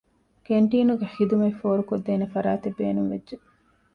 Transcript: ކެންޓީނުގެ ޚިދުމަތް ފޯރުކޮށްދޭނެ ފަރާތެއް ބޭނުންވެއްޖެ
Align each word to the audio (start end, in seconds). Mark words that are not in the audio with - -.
ކެންޓީނުގެ 0.47 1.07
ޚިދުމަތް 1.15 1.59
ފޯރުކޮށްދޭނެ 1.61 2.25
ފަރާތެއް 2.33 2.77
ބޭނުންވެއްޖެ 2.79 3.35